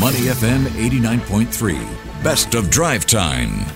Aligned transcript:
Money 0.00 0.30
FM 0.32 0.64
89.3. 0.88 2.24
Best 2.24 2.54
of 2.54 2.70
drive 2.70 3.04
time. 3.04 3.66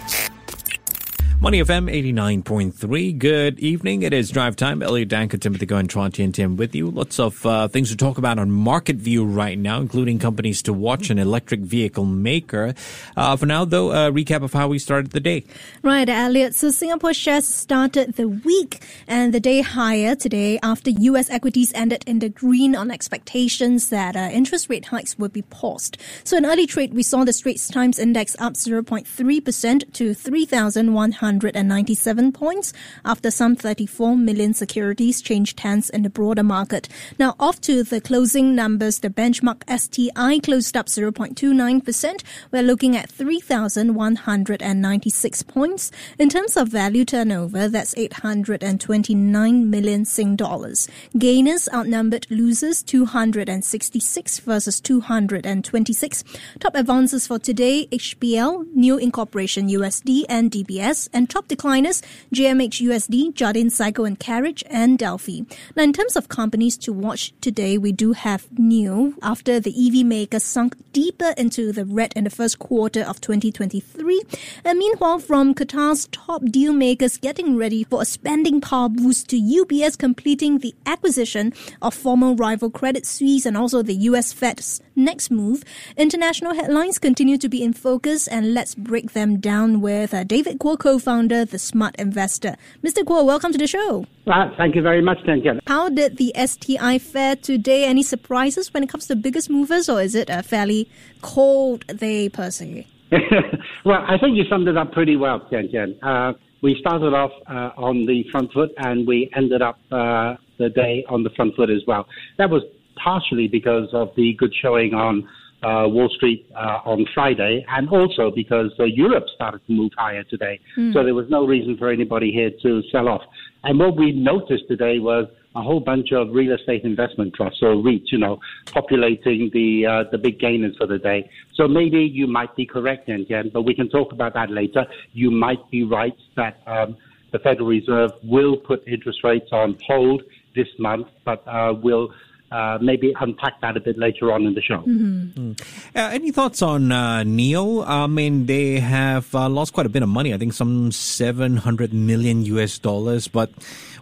Money 1.40 1.60
FM 1.60 1.92
89.3. 1.92 3.18
Good 3.18 3.58
evening. 3.58 4.00
It 4.02 4.14
is 4.14 4.30
drive 4.30 4.56
time. 4.56 4.82
Elliot 4.82 5.10
Danker, 5.10 5.38
Timothy 5.38 5.66
Goh, 5.66 5.78
and 5.78 5.90
Chua 5.90 6.10
Tian 6.10 6.32
Tian 6.32 6.56
with 6.56 6.74
you. 6.74 6.90
Lots 6.90 7.20
of 7.20 7.44
uh, 7.44 7.68
things 7.68 7.90
to 7.90 7.96
talk 7.98 8.16
about 8.16 8.38
on 8.38 8.50
Market 8.50 8.96
View 8.96 9.26
right 9.26 9.58
now, 9.58 9.78
including 9.78 10.18
companies 10.18 10.62
to 10.62 10.72
watch 10.72 11.10
an 11.10 11.18
electric 11.18 11.60
vehicle 11.60 12.06
maker. 12.06 12.74
Uh, 13.14 13.36
for 13.36 13.44
now, 13.44 13.66
though, 13.66 13.92
a 13.92 14.10
recap 14.10 14.42
of 14.42 14.54
how 14.54 14.68
we 14.68 14.78
started 14.78 15.10
the 15.10 15.20
day. 15.20 15.44
Right, 15.82 16.08
Elliot. 16.08 16.54
So 16.54 16.70
Singapore 16.70 17.12
shares 17.12 17.46
started 17.46 18.14
the 18.14 18.26
week 18.28 18.82
and 19.06 19.34
the 19.34 19.40
day 19.40 19.60
higher 19.60 20.14
today 20.14 20.58
after 20.62 20.90
U.S. 20.90 21.28
equities 21.28 21.72
ended 21.74 22.04
in 22.06 22.20
the 22.20 22.30
green 22.30 22.74
on 22.74 22.90
expectations 22.90 23.90
that 23.90 24.16
uh, 24.16 24.30
interest 24.32 24.70
rate 24.70 24.86
hikes 24.86 25.18
would 25.18 25.34
be 25.34 25.42
paused. 25.42 25.98
So 26.24 26.38
in 26.38 26.46
early 26.46 26.66
trade, 26.66 26.94
we 26.94 27.02
saw 27.02 27.24
the 27.24 27.34
Straits 27.34 27.68
Times 27.68 27.98
Index 27.98 28.34
up 28.38 28.54
0.3% 28.54 29.92
to 29.92 30.14
3,100. 30.14 31.23
197 31.24 32.32
points 32.32 32.72
after 33.04 33.30
some 33.30 33.54
34 33.56 34.16
million 34.16 34.52
securities 34.52 35.22
changed 35.22 35.60
hands 35.60 35.88
in 35.88 36.02
the 36.02 36.10
broader 36.10 36.42
market. 36.42 36.88
Now, 37.18 37.34
off 37.40 37.62
to 37.62 37.82
the 37.82 37.98
closing 38.00 38.54
numbers, 38.54 38.98
the 38.98 39.08
benchmark 39.08 39.62
STI 39.66 40.40
closed 40.40 40.76
up 40.76 40.84
0.29%. 40.86 42.22
We're 42.52 42.62
looking 42.62 42.94
at 42.94 43.10
3,196 43.10 45.42
points. 45.44 45.90
In 46.18 46.28
terms 46.28 46.58
of 46.58 46.68
value 46.68 47.06
turnover, 47.06 47.68
that's 47.68 47.94
829 47.96 49.70
million 49.70 50.04
Sing 50.04 50.36
dollars. 50.36 50.88
Gainers 51.16 51.70
outnumbered 51.72 52.26
losers 52.30 52.82
266 52.82 54.40
versus 54.40 54.78
226. 54.80 56.24
Top 56.60 56.74
advances 56.74 57.26
for 57.26 57.38
today, 57.38 57.86
HBL, 57.90 58.66
New 58.74 58.98
Incorporation 58.98 59.68
USD, 59.68 60.24
and 60.28 60.50
DBS, 60.50 61.08
and 61.14 61.30
top 61.30 61.48
decliners, 61.48 62.02
JMH 62.34 62.82
USD, 62.86 63.34
Jardine 63.34 63.70
Cycle 63.70 64.04
and 64.04 64.18
Carriage, 64.18 64.64
and 64.68 64.98
Delfi. 64.98 65.46
Now, 65.76 65.84
in 65.84 65.92
terms 65.92 66.16
of 66.16 66.28
companies 66.28 66.76
to 66.78 66.92
watch 66.92 67.32
today, 67.40 67.78
we 67.78 67.92
do 67.92 68.12
have 68.12 68.48
NIO 68.50 69.14
after 69.22 69.60
the 69.60 69.70
EV 69.70 70.04
maker 70.04 70.40
sunk 70.40 70.76
deeper 70.92 71.32
into 71.36 71.72
the 71.72 71.84
red 71.84 72.12
in 72.16 72.24
the 72.24 72.30
first 72.30 72.58
quarter 72.58 73.02
of 73.02 73.20
2023. 73.20 74.22
And 74.64 74.78
meanwhile, 74.78 75.20
from 75.20 75.54
Qatar's 75.54 76.08
top 76.10 76.44
deal 76.46 76.72
makers 76.72 77.16
getting 77.16 77.56
ready 77.56 77.84
for 77.84 78.02
a 78.02 78.04
spending 78.04 78.60
power 78.60 78.88
boost 78.88 79.28
to 79.28 79.40
UBS 79.40 79.96
completing 79.96 80.58
the 80.58 80.74
acquisition 80.86 81.52
of 81.80 81.94
former 81.94 82.34
rival 82.34 82.70
Credit 82.70 83.06
Suisse 83.06 83.46
and 83.46 83.56
also 83.56 83.82
the 83.82 83.94
US 84.10 84.32
Fed's 84.32 84.80
next 84.96 85.30
move, 85.30 85.64
international 85.96 86.54
headlines 86.54 86.98
continue 86.98 87.38
to 87.38 87.48
be 87.48 87.62
in 87.62 87.72
focus 87.72 88.26
and 88.26 88.54
let's 88.54 88.74
break 88.74 89.12
them 89.12 89.38
down 89.38 89.80
with 89.80 90.12
uh, 90.14 90.24
David 90.24 90.58
Kuo, 90.58 90.78
co-founder, 91.04 91.44
The 91.44 91.58
Smart 91.58 91.94
Investor. 91.98 92.56
Mr. 92.82 93.04
Kuo, 93.04 93.24
welcome 93.26 93.52
to 93.52 93.58
the 93.58 93.66
show. 93.66 94.06
Uh, 94.26 94.48
thank 94.56 94.74
you 94.74 94.82
very 94.82 95.02
much, 95.02 95.18
Daniel. 95.26 95.58
How 95.66 95.88
did 95.90 96.16
the 96.16 96.32
STI 96.34 96.98
fare 96.98 97.36
today? 97.36 97.84
Any 97.84 98.02
surprises 98.02 98.72
when 98.72 98.82
it 98.82 98.88
comes 98.88 99.06
to 99.08 99.16
biggest 99.16 99.50
movers, 99.50 99.88
or 99.88 100.00
is 100.00 100.14
it 100.14 100.30
a 100.30 100.42
fairly 100.42 100.88
cold 101.20 101.86
day 101.86 102.28
per 102.30 102.50
se? 102.50 102.86
well, 103.84 104.02
I 104.08 104.16
think 104.18 104.36
you 104.36 104.44
summed 104.48 104.66
it 104.66 104.76
up 104.78 104.92
pretty 104.92 105.16
well, 105.16 105.46
Tian 105.50 105.70
Tian. 105.70 105.98
Uh, 106.02 106.32
we 106.62 106.76
started 106.80 107.12
off 107.12 107.32
uh, 107.48 107.70
on 107.76 108.06
the 108.06 108.24
front 108.32 108.50
foot 108.52 108.70
and 108.78 109.06
we 109.06 109.30
ended 109.36 109.60
up 109.60 109.78
uh, 109.92 110.34
the 110.58 110.70
day 110.70 111.04
on 111.10 111.22
the 111.22 111.30
front 111.36 111.54
foot 111.54 111.68
as 111.68 111.82
well. 111.86 112.06
That 112.38 112.48
was 112.48 112.62
partially 112.96 113.46
because 113.46 113.88
of 113.92 114.08
the 114.16 114.32
good 114.38 114.54
showing 114.62 114.94
on 114.94 115.28
uh, 115.64 115.88
Wall 115.88 116.10
Street 116.16 116.46
uh, 116.54 116.80
on 116.84 117.06
Friday, 117.14 117.64
and 117.68 117.88
also 117.88 118.30
because 118.34 118.70
uh, 118.78 118.84
Europe 118.84 119.24
started 119.34 119.60
to 119.66 119.72
move 119.72 119.92
higher 119.96 120.24
today. 120.24 120.60
Mm. 120.76 120.92
So 120.92 121.02
there 121.02 121.14
was 121.14 121.28
no 121.30 121.46
reason 121.46 121.76
for 121.76 121.90
anybody 121.90 122.30
here 122.32 122.50
to 122.62 122.82
sell 122.92 123.08
off. 123.08 123.22
And 123.64 123.78
what 123.78 123.96
we 123.96 124.12
noticed 124.12 124.64
today 124.68 124.98
was 124.98 125.26
a 125.56 125.62
whole 125.62 125.80
bunch 125.80 126.12
of 126.12 126.30
real 126.32 126.54
estate 126.54 126.82
investment 126.82 127.32
trusts 127.34 127.60
or 127.62 127.74
REITs, 127.76 128.10
you 128.10 128.18
know, 128.18 128.40
populating 128.72 129.50
the 129.52 129.86
uh, 129.86 130.04
the 130.10 130.18
big 130.18 130.38
gainers 130.38 130.76
for 130.76 130.86
the 130.86 130.98
day. 130.98 131.30
So 131.54 131.68
maybe 131.68 131.98
you 131.98 132.26
might 132.26 132.54
be 132.56 132.66
correct, 132.66 133.08
Yen, 133.08 133.50
but 133.52 133.62
we 133.62 133.74
can 133.74 133.88
talk 133.88 134.12
about 134.12 134.34
that 134.34 134.50
later. 134.50 134.84
You 135.12 135.30
might 135.30 135.70
be 135.70 135.84
right 135.84 136.16
that 136.36 136.60
um, 136.66 136.96
the 137.32 137.38
Federal 137.38 137.68
Reserve 137.68 138.10
will 138.22 138.56
put 138.56 138.86
interest 138.86 139.20
rates 139.24 139.48
on 139.52 139.78
hold 139.86 140.22
this 140.54 140.68
month, 140.78 141.06
but 141.24 141.46
uh, 141.46 141.72
will 141.82 142.12
uh, 142.54 142.78
maybe 142.80 143.12
unpack 143.20 143.60
that 143.60 143.76
a 143.76 143.80
bit 143.80 143.98
later 143.98 144.32
on 144.32 144.46
in 144.46 144.54
the 144.54 144.62
show. 144.62 144.78
Mm-hmm. 144.78 145.50
Mm. 145.50 145.60
Uh, 145.96 146.10
any 146.12 146.30
thoughts 146.30 146.62
on 146.62 146.92
uh, 146.92 147.24
NIO? 147.24 147.84
I 147.84 148.06
mean, 148.06 148.46
they 148.46 148.78
have 148.78 149.34
uh, 149.34 149.48
lost 149.48 149.72
quite 149.72 149.86
a 149.86 149.88
bit 149.88 150.04
of 150.04 150.08
money. 150.08 150.32
I 150.32 150.38
think 150.38 150.52
some 150.52 150.92
700 150.92 151.92
million 151.92 152.44
US 152.44 152.78
dollars, 152.78 153.26
but 153.26 153.50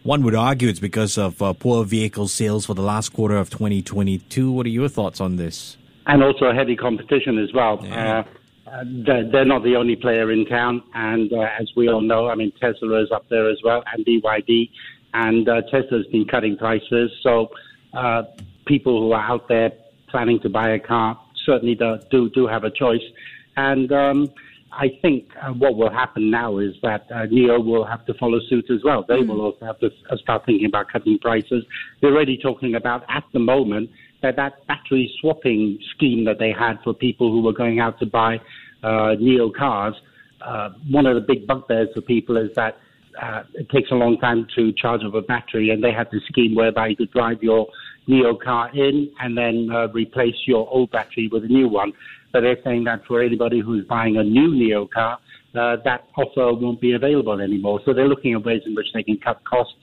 one 0.03 0.23
would 0.25 0.35
argue 0.35 0.69
it's 0.69 0.81
because 0.81 1.17
of 1.17 1.41
uh, 1.41 1.55
poor 1.55 1.87
vehicle 1.87 2.29
sales 2.29 2.67
for 2.67 2.75
the 2.75 2.83
last 2.83 3.15
quarter 3.15 3.37
of 3.37 3.49
2022. 3.49 4.53
What 4.53 4.67
are 4.67 4.69
your 4.69 4.89
thoughts 4.89 5.19
on 5.19 5.37
this? 5.37 5.79
And 6.07 6.23
also 6.23 6.53
heavy 6.53 6.77
competition 6.77 7.39
as 7.39 7.55
well. 7.55 7.81
Yeah. 7.83 8.25
Uh, 8.67 8.85
they're, 9.07 9.31
they're, 9.31 9.45
not 9.47 9.63
the 9.65 9.77
only 9.77 9.97
player 9.97 10.31
in 10.31 10.45
town, 10.45 10.83
and 10.95 11.33
as 11.33 11.71
we 11.75 11.89
all 11.89 12.01
know, 12.03 12.29
I 12.29 12.35
mean 12.35 12.53
Tesla 12.61 13.03
is 13.03 13.11
up 13.11 13.29
there 13.31 13.51
as 13.51 13.59
well, 13.65 13.83
and 13.93 14.05
BYD, 14.05 14.71
and 15.15 15.47
Tesla's 15.71 16.07
been 16.07 16.27
cutting 16.27 16.57
prices. 16.57 17.11
So 17.23 17.51
uh, 17.95 18.23
people 18.67 19.01
who 19.01 19.13
are 19.13 19.23
out 19.23 19.49
there 19.49 19.73
planning 20.09 20.41
to 20.41 20.49
buy 20.49 20.71
a 20.71 20.79
car 20.79 21.19
certainly 21.45 21.75
do 21.75 21.99
do, 22.11 22.31
do 22.31 22.47
have 22.47 22.65
a 22.65 22.71
choice. 22.71 23.03
And 23.57 23.93
um, 23.93 24.33
I 24.73 24.99
think 25.03 25.29
uh, 25.41 25.53
what 25.53 25.77
will 25.77 25.91
happen 25.91 26.31
now 26.31 26.59
is 26.59 26.75
that 26.83 27.07
uh, 27.11 27.27
NIO 27.27 27.63
will 27.65 27.85
have 27.85 28.07
to 28.07 28.15
follow 28.15 28.41
suit 28.49 28.71
as 28.71 28.83
well. 28.83 29.05
They 29.07 29.17
mm. 29.17 29.29
will 29.29 29.43
also 29.43 29.67
have 29.67 29.79
to 29.81 29.91
uh, 30.11 30.17
start 30.17 30.47
thinking 30.47 30.67
about 30.67 30.89
cutting 30.91 31.19
prices. 31.19 31.65
They're 32.01 32.13
already 32.13 32.39
talking 32.39 32.75
about 32.75 33.05
at 33.09 33.25
the 33.33 33.39
moment 33.39 33.91
that 34.23 34.37
that 34.37 34.67
battery 34.67 35.13
swapping 35.21 35.79
scheme 35.95 36.25
that 36.25 36.39
they 36.39 36.53
had 36.53 36.79
for 36.83 36.95
people 36.95 37.31
who 37.31 37.43
were 37.43 37.53
going 37.53 37.81
out 37.81 37.99
to 37.99 38.07
buy 38.07 38.41
uh, 38.83 39.17
NIO 39.21 39.53
cars. 39.55 39.95
Uh, 40.41 40.71
one 40.91 41.07
of 41.07 41.15
the 41.15 41.21
big 41.21 41.47
bugbears 41.47 41.89
for 41.95 42.01
people 42.01 42.37
is 42.37 42.51
that 42.57 42.79
uh, 43.23 43.45
it 43.55 43.69
takes 43.71 43.91
a 43.91 43.95
long 43.95 44.19
time 44.19 44.47
to 44.57 44.73
charge 44.73 45.03
up 45.07 45.15
a 45.15 45.23
battery, 45.23 45.71
and 45.71 45.83
they 45.83 45.93
had 45.93 46.09
this 46.11 46.23
scheme 46.29 46.55
whereby 46.55 46.89
you 46.89 46.97
could 46.97 47.11
drive 47.13 47.43
your 47.43 47.69
NIO 48.09 48.39
car 48.41 48.69
in 48.75 49.11
and 49.21 49.39
then 49.39 49.69
uh, 49.73 49.87
replace 49.93 50.35
your 50.47 50.69
old 50.69 50.91
battery 50.91 51.29
with 51.31 51.45
a 51.45 51.49
new 51.49 51.69
one. 51.69 51.93
But 52.33 52.41
they're 52.41 52.59
saying 52.65 52.85
that 52.85 53.05
for 53.07 53.23
anybody 53.23 53.61
who's 53.61 53.85
buying 53.87 54.17
a 54.17 54.25
new 54.25 54.51
NIO 54.51 54.91
car, 54.91 55.19
uh, 55.55 55.77
that 55.85 56.09
offer 56.17 56.53
won't 56.53 56.81
be 56.81 56.95
available 56.95 57.41
anymore. 57.41 57.81
So 57.85 57.93
they're 57.93 58.09
looking 58.09 58.33
at 58.35 58.45
ways 58.45 58.63
in 58.67 58.75
which 58.75 58.87
they 58.93 59.03
can 59.03 59.19
cut 59.19 59.41
costs 59.45 59.75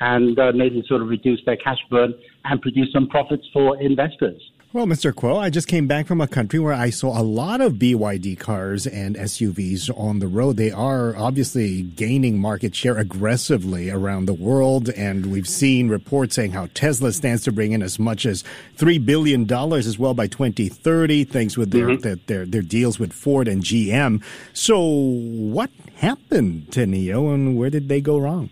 and 0.00 0.38
uh, 0.38 0.50
maybe 0.52 0.82
sort 0.88 1.02
of 1.02 1.08
reduce 1.08 1.40
their 1.44 1.58
cash 1.58 1.78
burn 1.90 2.14
and 2.44 2.60
produce 2.60 2.88
some 2.92 3.06
profits 3.06 3.46
for 3.52 3.80
investors. 3.80 4.40
Well, 4.72 4.86
Mr. 4.86 5.12
Kuo, 5.12 5.36
I 5.36 5.50
just 5.50 5.66
came 5.66 5.88
back 5.88 6.06
from 6.06 6.20
a 6.20 6.28
country 6.28 6.60
where 6.60 6.72
I 6.72 6.90
saw 6.90 7.20
a 7.20 7.24
lot 7.24 7.60
of 7.60 7.72
BYD 7.72 8.38
cars 8.38 8.86
and 8.86 9.16
SUVs 9.16 9.90
on 9.98 10.20
the 10.20 10.28
road. 10.28 10.58
They 10.58 10.70
are 10.70 11.16
obviously 11.16 11.82
gaining 11.82 12.38
market 12.38 12.76
share 12.76 12.96
aggressively 12.96 13.90
around 13.90 14.26
the 14.26 14.32
world. 14.32 14.88
And 14.90 15.26
we've 15.26 15.48
seen 15.48 15.88
reports 15.88 16.36
saying 16.36 16.52
how 16.52 16.68
Tesla 16.72 17.10
stands 17.10 17.42
to 17.44 17.52
bring 17.52 17.72
in 17.72 17.82
as 17.82 17.98
much 17.98 18.24
as 18.24 18.44
$3 18.76 19.04
billion 19.04 19.52
as 19.52 19.98
well 19.98 20.14
by 20.14 20.28
2030, 20.28 21.24
thanks 21.24 21.56
with 21.56 21.72
their, 21.72 21.88
mm-hmm. 21.88 22.02
their, 22.02 22.16
their, 22.26 22.46
their, 22.46 22.62
deals 22.62 23.00
with 23.00 23.12
Ford 23.12 23.48
and 23.48 23.64
GM. 23.64 24.22
So 24.52 24.78
what 24.78 25.70
happened 25.96 26.70
to 26.74 26.86
NIO 26.86 27.34
and 27.34 27.58
where 27.58 27.70
did 27.70 27.88
they 27.88 28.00
go 28.00 28.18
wrong? 28.18 28.50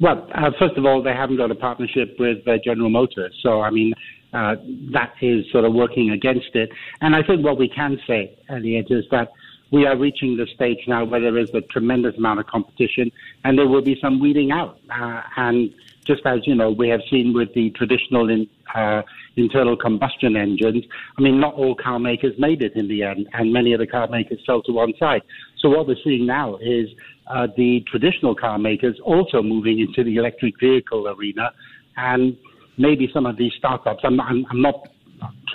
Well, 0.00 0.28
uh, 0.34 0.50
first 0.58 0.76
of 0.76 0.84
all, 0.84 1.04
they 1.04 1.12
haven't 1.12 1.36
got 1.36 1.52
a 1.52 1.54
partnership 1.54 2.16
with 2.18 2.38
uh, 2.48 2.54
General 2.64 2.90
Motors. 2.90 3.38
So, 3.44 3.60
I 3.60 3.70
mean, 3.70 3.94
uh, 4.32 4.56
that 4.92 5.12
is 5.20 5.44
sort 5.52 5.64
of 5.64 5.72
working 5.74 6.10
against 6.10 6.54
it. 6.54 6.70
And 7.00 7.14
I 7.14 7.22
think 7.22 7.44
what 7.44 7.58
we 7.58 7.68
can 7.68 8.00
say, 8.06 8.38
Elliot, 8.48 8.86
is 8.90 9.04
that 9.10 9.32
we 9.72 9.86
are 9.86 9.96
reaching 9.96 10.36
the 10.36 10.46
stage 10.54 10.78
now 10.86 11.04
where 11.04 11.20
there 11.20 11.38
is 11.38 11.48
a 11.54 11.62
tremendous 11.62 12.16
amount 12.16 12.40
of 12.40 12.46
competition 12.46 13.10
and 13.44 13.58
there 13.58 13.66
will 13.66 13.82
be 13.82 13.98
some 14.00 14.20
weeding 14.20 14.52
out. 14.52 14.78
Uh, 14.90 15.22
and 15.36 15.74
just 16.04 16.26
as, 16.26 16.40
you 16.46 16.54
know, 16.54 16.70
we 16.70 16.88
have 16.88 17.00
seen 17.10 17.32
with 17.32 17.54
the 17.54 17.70
traditional 17.70 18.28
in, 18.28 18.46
uh, 18.74 19.02
internal 19.36 19.76
combustion 19.76 20.36
engines, 20.36 20.84
I 21.16 21.22
mean, 21.22 21.40
not 21.40 21.54
all 21.54 21.74
car 21.74 21.98
makers 21.98 22.34
made 22.38 22.62
it 22.62 22.74
in 22.74 22.86
the 22.88 23.02
end, 23.02 23.28
and 23.32 23.52
many 23.52 23.72
of 23.72 23.80
the 23.80 23.86
car 23.86 24.08
makers 24.08 24.40
fell 24.46 24.62
to 24.62 24.72
one 24.72 24.92
side. 24.98 25.22
So 25.58 25.70
what 25.70 25.86
we're 25.86 25.96
seeing 26.04 26.26
now 26.26 26.56
is 26.56 26.88
uh, 27.28 27.46
the 27.56 27.82
traditional 27.86 28.34
car 28.34 28.58
makers 28.58 28.98
also 29.02 29.42
moving 29.42 29.80
into 29.80 30.04
the 30.04 30.16
electric 30.16 30.58
vehicle 30.60 31.08
arena 31.08 31.52
and 31.96 32.36
maybe 32.78 33.08
some 33.12 33.26
of 33.26 33.36
these 33.36 33.52
startups. 33.58 34.00
I'm, 34.04 34.20
I'm, 34.20 34.44
I'm 34.50 34.62
not 34.62 34.88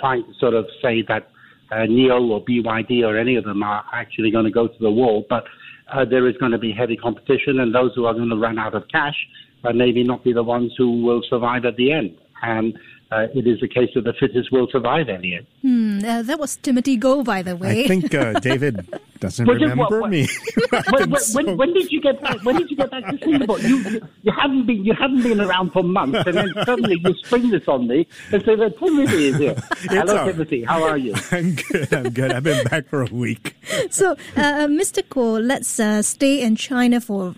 trying 0.00 0.24
to 0.24 0.32
sort 0.38 0.54
of 0.54 0.66
say 0.82 1.02
that 1.08 1.28
uh, 1.70 1.76
NIO 1.76 2.30
or 2.30 2.44
BYD 2.44 3.02
or 3.02 3.18
any 3.18 3.36
of 3.36 3.44
them 3.44 3.62
are 3.62 3.84
actually 3.92 4.30
going 4.30 4.44
to 4.44 4.50
go 4.50 4.68
to 4.68 4.78
the 4.80 4.90
wall, 4.90 5.26
but 5.28 5.44
uh, 5.92 6.04
there 6.04 6.28
is 6.28 6.36
going 6.38 6.52
to 6.52 6.58
be 6.58 6.72
heavy 6.72 6.96
competition, 6.96 7.60
and 7.60 7.74
those 7.74 7.92
who 7.94 8.06
are 8.06 8.14
going 8.14 8.28
to 8.28 8.36
run 8.36 8.58
out 8.58 8.74
of 8.74 8.84
cash 8.90 9.16
uh, 9.64 9.72
maybe 9.72 10.04
not 10.04 10.24
be 10.24 10.32
the 10.32 10.42
ones 10.42 10.72
who 10.78 11.02
will 11.02 11.22
survive 11.28 11.64
at 11.64 11.76
the 11.76 11.92
end. 11.92 12.16
And 12.42 12.78
uh, 13.10 13.26
it 13.34 13.46
is 13.46 13.62
a 13.62 13.68
case 13.68 13.88
of 13.96 14.04
the 14.04 14.12
fittest 14.20 14.52
will 14.52 14.68
survive, 14.70 15.08
Elliot. 15.08 15.46
Hmm, 15.62 16.00
uh, 16.04 16.22
that 16.22 16.38
was 16.38 16.56
Timothy 16.56 16.98
Goh, 16.98 17.24
by 17.24 17.40
the 17.42 17.56
way. 17.56 17.84
I 17.84 17.88
think 17.88 18.14
uh, 18.14 18.38
David 18.40 18.86
doesn't 19.18 19.46
remember 19.46 19.76
what, 19.76 20.00
what, 20.00 20.10
me. 20.10 20.28
when, 20.90 21.10
when, 21.10 21.20
so... 21.20 21.54
when, 21.54 21.72
did 21.72 21.90
you 21.90 22.02
get 22.02 22.20
back? 22.20 22.44
When 22.44 22.56
did 22.56 22.70
you 22.70 22.76
get 22.76 22.90
back 22.90 23.06
to 23.06 23.18
Singapore? 23.18 23.58
You, 23.60 23.78
you, 23.78 24.00
you 24.22 24.32
haven't 24.32 24.66
been 24.66 24.84
you 24.84 24.92
haven't 24.92 25.22
been 25.22 25.40
around 25.40 25.72
for 25.72 25.82
months, 25.82 26.22
and 26.26 26.36
then 26.36 26.52
suddenly 26.66 27.00
you 27.02 27.14
spring 27.24 27.48
this 27.50 27.66
on 27.66 27.88
me 27.88 28.06
and 28.30 28.44
say 28.44 28.54
that 28.56 28.78
Timothy 28.78 29.28
is 29.28 29.36
here. 29.38 29.56
Hello, 29.88 30.30
Timothy. 30.30 30.64
How 30.64 30.82
are 30.82 30.98
you? 30.98 31.14
I'm 31.30 31.54
good. 31.54 31.94
I'm 31.94 32.10
good. 32.10 32.32
I've 32.32 32.44
been 32.44 32.64
back 32.64 32.88
for 32.88 33.02
a 33.02 33.06
week. 33.06 33.56
So, 33.90 34.12
uh, 34.36 34.40
uh 34.40 34.66
Mr. 34.66 35.02
Kuo, 35.02 35.44
let's 35.44 35.80
uh, 35.80 36.02
stay 36.02 36.42
in 36.42 36.56
China 36.56 37.00
for 37.00 37.34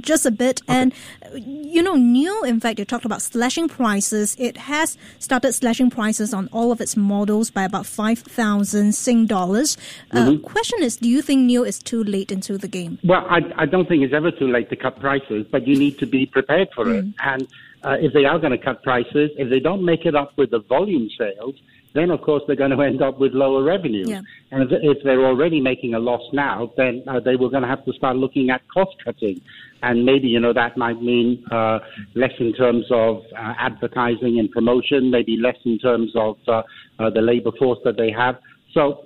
just 0.00 0.26
a 0.26 0.30
bit, 0.30 0.62
okay. 0.62 0.74
and 0.74 0.92
you 1.34 1.82
know, 1.82 1.94
NIO. 1.94 2.46
In 2.46 2.60
fact, 2.60 2.78
you 2.78 2.84
talked 2.84 3.04
about 3.04 3.22
slashing 3.22 3.68
prices. 3.68 4.36
It 4.38 4.56
has 4.56 4.96
started 5.18 5.52
slashing 5.52 5.90
prices 5.90 6.32
on 6.32 6.48
all 6.52 6.72
of 6.72 6.80
its 6.80 6.96
models 6.96 7.50
by 7.50 7.64
about 7.64 7.86
five 7.86 8.18
thousand 8.18 8.94
Sing 8.94 9.26
dollars. 9.26 9.76
Uh, 10.10 10.26
mm-hmm. 10.26 10.42
question 10.42 10.82
is, 10.82 10.96
do 10.96 11.08
you 11.08 11.22
think 11.22 11.50
NIO 11.50 11.66
is 11.66 11.78
too 11.78 12.04
late 12.04 12.30
into 12.30 12.58
the 12.58 12.68
game? 12.68 12.98
Well, 13.04 13.24
I, 13.28 13.40
I 13.56 13.66
don't 13.66 13.88
think 13.88 14.02
it's 14.02 14.14
ever 14.14 14.30
too 14.30 14.48
late 14.48 14.70
to 14.70 14.76
cut 14.76 15.00
prices, 15.00 15.46
but 15.50 15.66
you 15.66 15.76
need 15.76 15.98
to 15.98 16.06
be 16.06 16.26
prepared 16.26 16.68
for 16.74 16.84
mm. 16.84 16.98
it. 16.98 17.14
And 17.22 17.48
uh, 17.82 17.96
if 18.00 18.12
they 18.12 18.24
are 18.24 18.38
going 18.38 18.52
to 18.52 18.58
cut 18.58 18.82
prices, 18.82 19.30
if 19.36 19.50
they 19.50 19.60
don't 19.60 19.84
make 19.84 20.06
it 20.06 20.14
up 20.14 20.36
with 20.36 20.50
the 20.50 20.60
volume 20.60 21.08
sales, 21.18 21.54
then 21.94 22.10
of 22.10 22.20
course 22.20 22.42
they're 22.46 22.56
going 22.56 22.70
to 22.70 22.80
end 22.82 23.02
up 23.02 23.18
with 23.18 23.32
lower 23.32 23.62
revenues. 23.62 24.08
Yeah. 24.08 24.20
And 24.50 24.70
if, 24.70 24.98
they're 25.04 25.24
already 25.24 25.60
making 25.60 25.94
a 25.94 25.98
loss 25.98 26.22
now, 26.32 26.72
then 26.76 27.02
uh, 27.06 27.20
they 27.20 27.36
were 27.36 27.50
going 27.50 27.62
to 27.62 27.68
have 27.68 27.84
to 27.84 27.92
start 27.92 28.16
looking 28.16 28.50
at 28.50 28.62
cost 28.68 28.96
cutting. 29.04 29.40
And 29.82 30.04
maybe, 30.04 30.28
you 30.28 30.40
know, 30.40 30.52
that 30.52 30.76
might 30.76 31.00
mean 31.00 31.44
uh, 31.50 31.78
less 32.14 32.32
in 32.38 32.52
terms 32.54 32.86
of 32.90 33.22
uh, 33.36 33.54
advertising 33.58 34.38
and 34.38 34.50
promotion, 34.50 35.10
maybe 35.10 35.36
less 35.36 35.56
in 35.64 35.78
terms 35.78 36.10
of 36.14 36.36
uh, 36.48 36.62
uh, 36.98 37.10
the 37.10 37.20
labor 37.20 37.50
force 37.58 37.78
that 37.84 37.96
they 37.96 38.10
have. 38.10 38.36
So 38.72 39.04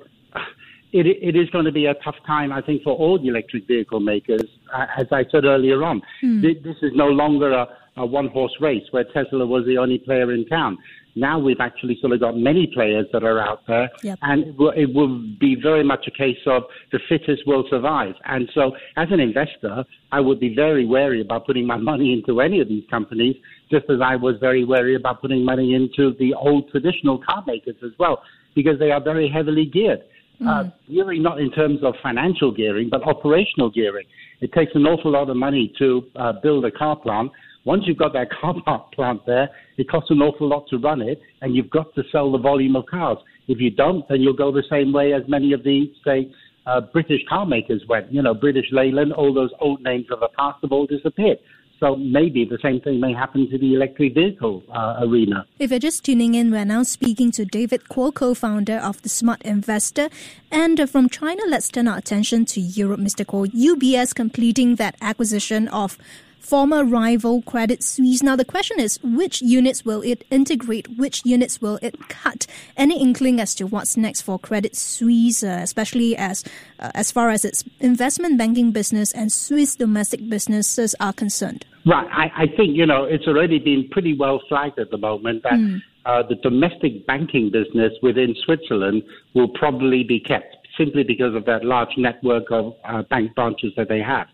it, 0.92 1.06
it 1.06 1.36
is 1.36 1.50
going 1.50 1.64
to 1.64 1.72
be 1.72 1.86
a 1.86 1.94
tough 1.94 2.16
time, 2.26 2.52
I 2.52 2.62
think, 2.62 2.82
for 2.82 2.94
all 2.94 3.18
the 3.18 3.28
electric 3.28 3.66
vehicle 3.66 4.00
makers. 4.00 4.48
Uh, 4.72 4.86
as 4.96 5.06
I 5.12 5.24
said 5.30 5.44
earlier 5.44 5.82
on, 5.82 6.00
mm. 6.22 6.42
this 6.42 6.76
is 6.82 6.92
no 6.94 7.08
longer 7.08 7.52
a, 7.52 7.68
a 7.96 8.06
one 8.06 8.28
horse 8.28 8.56
race 8.60 8.84
where 8.92 9.04
Tesla 9.04 9.44
was 9.44 9.64
the 9.66 9.76
only 9.78 9.98
player 9.98 10.32
in 10.32 10.46
town. 10.46 10.78
Now 11.14 11.38
we've 11.38 11.60
actually 11.60 11.98
sort 12.00 12.12
of 12.12 12.20
got 12.20 12.36
many 12.36 12.70
players 12.72 13.06
that 13.12 13.24
are 13.24 13.40
out 13.40 13.60
there, 13.66 13.90
yep. 14.02 14.18
and 14.22 14.44
it 14.48 14.56
will, 14.56 14.70
it 14.70 14.94
will 14.94 15.18
be 15.40 15.56
very 15.60 15.82
much 15.82 16.06
a 16.06 16.10
case 16.10 16.38
of 16.46 16.62
the 16.92 17.00
fittest 17.08 17.46
will 17.46 17.64
survive. 17.70 18.14
And 18.24 18.48
so, 18.54 18.72
as 18.96 19.08
an 19.10 19.20
investor, 19.20 19.84
I 20.12 20.20
would 20.20 20.40
be 20.40 20.54
very 20.54 20.86
wary 20.86 21.20
about 21.20 21.46
putting 21.46 21.66
my 21.66 21.76
money 21.92 22.12
into 22.12 22.40
any 22.40 22.60
of 22.60 22.68
these 22.68 22.84
companies, 22.90 23.36
just 23.70 23.86
as 23.90 24.00
I 24.02 24.16
was 24.16 24.36
very 24.40 24.64
wary 24.64 24.94
about 24.94 25.20
putting 25.20 25.44
money 25.44 25.74
into 25.74 26.14
the 26.18 26.34
old 26.34 26.70
traditional 26.70 27.18
car 27.18 27.42
makers 27.46 27.76
as 27.84 27.92
well, 27.98 28.22
because 28.54 28.78
they 28.78 28.90
are 28.90 29.02
very 29.02 29.28
heavily 29.28 29.66
geared. 29.66 30.02
Mm. 30.40 30.46
Uh, 30.46 30.70
gearing 30.88 31.22
not 31.22 31.40
in 31.40 31.50
terms 31.50 31.80
of 31.82 31.94
financial 32.00 32.52
gearing, 32.52 32.88
but 32.88 33.02
operational 33.02 33.70
gearing. 33.70 34.06
It 34.40 34.52
takes 34.52 34.70
an 34.74 34.86
awful 34.86 35.10
lot 35.10 35.28
of 35.28 35.36
money 35.36 35.72
to 35.78 36.02
uh, 36.14 36.32
build 36.40 36.64
a 36.64 36.70
car 36.70 36.94
plant, 36.94 37.32
once 37.68 37.82
you've 37.86 37.98
got 37.98 38.14
that 38.14 38.28
car 38.40 38.54
park 38.64 38.90
plant 38.92 39.20
there, 39.26 39.50
it 39.76 39.88
costs 39.90 40.10
an 40.10 40.22
awful 40.22 40.48
lot 40.48 40.66
to 40.70 40.78
run 40.78 41.02
it, 41.02 41.20
and 41.42 41.54
you've 41.54 41.68
got 41.68 41.94
to 41.94 42.02
sell 42.10 42.32
the 42.32 42.38
volume 42.38 42.74
of 42.74 42.86
cars. 42.86 43.18
If 43.46 43.60
you 43.60 43.70
don't, 43.70 44.08
then 44.08 44.22
you'll 44.22 44.40
go 44.44 44.50
the 44.50 44.64
same 44.70 44.90
way 44.92 45.12
as 45.12 45.22
many 45.28 45.52
of 45.52 45.62
the, 45.62 45.92
say, 46.02 46.32
uh, 46.66 46.80
British 46.80 47.20
car 47.28 47.44
makers 47.44 47.82
went. 47.86 48.10
You 48.10 48.22
know, 48.22 48.32
British 48.32 48.66
Leyland, 48.72 49.12
all 49.12 49.34
those 49.34 49.50
old 49.60 49.82
names 49.82 50.06
of 50.10 50.20
the 50.20 50.28
past 50.38 50.58
have 50.62 50.72
all 50.72 50.86
disappeared. 50.86 51.38
So 51.80 51.94
maybe 51.94 52.44
the 52.44 52.58
same 52.60 52.80
thing 52.80 52.98
may 53.00 53.12
happen 53.12 53.48
to 53.50 53.58
the 53.58 53.74
electric 53.74 54.14
vehicle 54.14 54.64
uh, 54.74 54.96
arena. 55.06 55.46
If 55.60 55.70
you're 55.70 55.78
just 55.78 56.04
tuning 56.04 56.34
in, 56.34 56.50
we're 56.50 56.64
now 56.64 56.82
speaking 56.82 57.30
to 57.32 57.44
David 57.44 57.84
Kuo, 57.84 58.12
co-founder 58.12 58.78
of 58.78 59.00
the 59.02 59.08
Smart 59.08 59.42
Investor. 59.42 60.08
And 60.50 60.80
uh, 60.80 60.86
from 60.86 61.08
China, 61.08 61.42
let's 61.46 61.68
turn 61.68 61.86
our 61.86 61.98
attention 61.98 62.46
to 62.46 62.60
Europe, 62.60 62.98
Mr. 62.98 63.24
Kuo. 63.24 63.46
UBS 63.46 64.12
completing 64.14 64.74
that 64.76 64.96
acquisition 65.00 65.68
of 65.68 65.98
former 66.40 66.84
rival 66.84 67.42
Credit 67.42 67.82
Suisse. 67.82 68.22
Now, 68.22 68.36
the 68.36 68.44
question 68.44 68.80
is 68.80 68.98
which 69.02 69.42
units 69.42 69.84
will 69.84 70.02
it 70.02 70.24
integrate? 70.30 70.88
Which 70.96 71.24
units 71.24 71.60
will 71.60 71.78
it 71.82 72.08
cut? 72.08 72.46
Any 72.76 73.00
inkling 73.00 73.40
as 73.40 73.54
to 73.56 73.66
what's 73.66 73.96
next 73.96 74.22
for 74.22 74.38
Credit 74.38 74.74
Suisse, 74.76 75.42
uh, 75.42 75.60
especially 75.62 76.16
as 76.16 76.44
uh, 76.78 76.90
as 76.94 77.10
far 77.10 77.30
as 77.30 77.44
its 77.44 77.64
investment 77.80 78.38
banking 78.38 78.72
business 78.72 79.12
and 79.12 79.32
Swiss 79.32 79.76
domestic 79.76 80.28
businesses 80.28 80.94
are 81.00 81.12
concerned? 81.12 81.64
Right. 81.86 82.08
I, 82.12 82.42
I 82.42 82.46
think, 82.56 82.76
you 82.76 82.84
know, 82.84 83.04
it's 83.04 83.26
already 83.26 83.58
been 83.58 83.88
pretty 83.90 84.14
well 84.16 84.42
flagged 84.48 84.78
at 84.78 84.90
the 84.90 84.98
moment 84.98 85.42
that 85.44 85.54
mm. 85.54 85.80
uh, 86.04 86.22
the 86.22 86.34
domestic 86.36 87.06
banking 87.06 87.50
business 87.50 87.92
within 88.02 88.34
Switzerland 88.44 89.02
will 89.34 89.48
probably 89.48 90.04
be 90.04 90.20
kept 90.20 90.56
simply 90.76 91.02
because 91.02 91.34
of 91.34 91.44
that 91.46 91.64
large 91.64 91.96
network 91.96 92.44
of 92.50 92.74
uh, 92.84 93.02
bank 93.02 93.34
branches 93.34 93.72
that 93.76 93.88
they 93.88 94.00
have. 94.00 94.26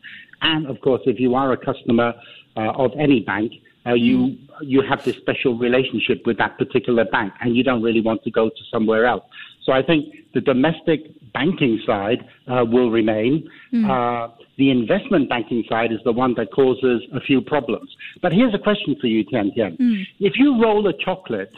And 0.45 0.67
of 0.67 0.81
course, 0.81 1.03
if 1.07 1.19
you 1.19 1.35
are 1.35 1.53
a 1.53 1.57
customer 1.57 2.13
uh, 2.57 2.85
of 2.85 2.93
any 2.99 3.21
bank, 3.21 3.53
uh, 3.87 3.95
you 3.95 4.37
you 4.63 4.83
have 4.89 5.05
this 5.05 5.17
special 5.17 5.59
relationship 5.59 6.23
with 6.27 6.39
that 6.39 6.57
particular 6.59 7.05
bank, 7.05 7.33
and 7.41 7.57
you 7.57 7.63
don't 7.63 7.83
really 7.83 8.01
want 8.01 8.23
to 8.25 8.31
go 8.31 8.49
to 8.49 8.63
somewhere 8.71 9.05
else. 9.07 9.25
So 9.65 9.73
I 9.73 9.83
think 9.83 10.15
the 10.35 10.41
domestic 10.41 11.01
banking 11.33 11.81
side 11.87 12.21
uh, 12.47 12.65
will 12.65 12.91
remain. 12.91 13.49
Mm. 13.73 13.85
Uh, 13.91 14.35
the 14.57 14.71
investment 14.71 15.29
banking 15.29 15.65
side 15.69 15.91
is 15.93 15.99
the 16.05 16.13
one 16.13 16.35
that 16.35 16.53
causes 16.53 17.03
a 17.13 17.21
few 17.21 17.41
problems. 17.41 17.91
But 18.23 18.33
here's 18.33 18.55
a 18.55 18.59
question 18.59 18.97
for 19.01 19.09
you, 19.09 19.25
Tian 19.25 19.53
Tian. 19.55 19.77
Mm. 19.77 20.07
If 20.21 20.35
you 20.37 20.63
roll 20.63 20.87
a 20.87 20.93
chocolate, 20.93 21.55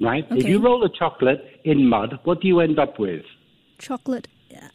right? 0.00 0.24
Okay. 0.24 0.40
If 0.40 0.46
you 0.46 0.60
roll 0.60 0.84
a 0.84 0.88
chocolate 0.88 1.60
in 1.64 1.88
mud, 1.88 2.18
what 2.24 2.40
do 2.40 2.48
you 2.48 2.60
end 2.60 2.78
up 2.78 2.98
with? 2.98 3.24
Chocolate. 3.78 4.28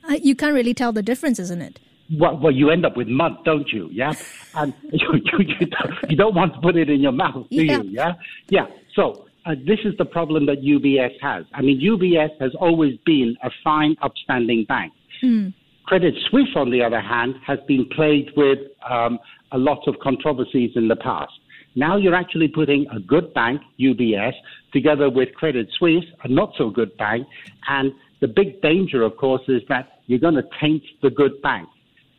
Uh, 0.09 0.17
you 0.21 0.35
can't 0.35 0.53
really 0.53 0.73
tell 0.73 0.91
the 0.91 1.03
difference, 1.03 1.39
isn't 1.39 1.61
it? 1.61 1.79
Well, 2.19 2.37
well, 2.37 2.51
you 2.51 2.69
end 2.69 2.85
up 2.85 2.95
with 2.97 3.07
mud, 3.07 3.43
don't 3.45 3.67
you? 3.71 3.89
Yeah, 3.91 4.13
and 4.55 4.73
you, 4.83 5.07
you, 5.13 5.45
you, 5.59 5.65
don't, 5.67 6.11
you 6.11 6.17
don't 6.17 6.35
want 6.35 6.53
to 6.53 6.61
put 6.61 6.75
it 6.75 6.89
in 6.89 7.01
your 7.01 7.11
mouth, 7.11 7.47
do 7.49 7.63
yeah. 7.63 7.81
you? 7.81 7.89
Yeah, 7.89 8.13
yeah. 8.49 8.65
So 8.95 9.27
uh, 9.45 9.55
this 9.65 9.79
is 9.85 9.93
the 9.97 10.05
problem 10.05 10.45
that 10.47 10.61
UBS 10.61 11.19
has. 11.21 11.45
I 11.53 11.61
mean, 11.61 11.79
UBS 11.79 12.39
has 12.39 12.53
always 12.59 12.97
been 13.05 13.35
a 13.43 13.49
fine, 13.63 13.95
upstanding 14.01 14.65
bank. 14.67 14.93
Hmm. 15.21 15.49
Credit 15.85 16.15
Suisse, 16.29 16.49
on 16.55 16.71
the 16.71 16.81
other 16.81 16.99
hand, 16.99 17.35
has 17.45 17.59
been 17.67 17.87
plagued 17.95 18.31
with 18.35 18.57
um, 18.89 19.19
a 19.51 19.57
lot 19.57 19.87
of 19.87 19.95
controversies 20.01 20.71
in 20.75 20.87
the 20.87 20.95
past. 20.95 21.31
Now 21.75 21.97
you're 21.97 22.15
actually 22.15 22.47
putting 22.47 22.87
a 22.87 22.99
good 22.99 23.33
bank, 23.33 23.61
UBS, 23.79 24.33
together 24.73 25.09
with 25.09 25.33
Credit 25.35 25.67
Suisse, 25.77 26.05
a 26.23 26.27
not 26.27 26.53
so 26.57 26.69
good 26.69 26.95
bank, 26.97 27.27
and 27.67 27.91
the 28.21 28.27
big 28.27 28.61
danger, 28.61 29.03
of 29.03 29.17
course, 29.17 29.41
is 29.47 29.61
that 29.69 29.99
you're 30.07 30.19
going 30.19 30.35
to 30.35 30.43
taint 30.59 30.83
the 31.03 31.09
good 31.09 31.41
bank. 31.41 31.67